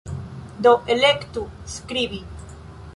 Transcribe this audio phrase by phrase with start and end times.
[0.67, 1.45] Do, elektu
[1.75, 2.25] "skribi"